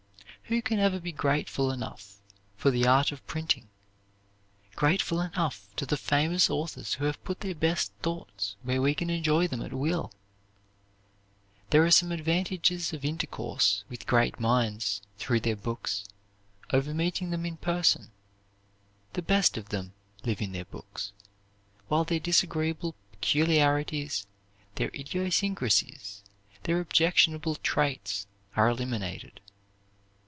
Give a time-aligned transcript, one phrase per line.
[0.51, 2.15] Who can ever be grateful enough
[2.57, 3.69] for the art of printing;
[4.75, 9.09] grateful enough to the famous authors who have put their best thoughts where we can
[9.09, 10.11] enjoy them at will?
[11.69, 16.03] There are some advantages of intercourse with great minds through their books
[16.73, 18.11] over meeting them in person.
[19.13, 19.93] The best of them
[20.25, 21.13] live in their books,
[21.87, 24.27] while their disagreeable peculiarities,
[24.75, 26.23] their idiosyncrasies,
[26.63, 28.27] their objectionable traits
[28.57, 29.39] are eliminated.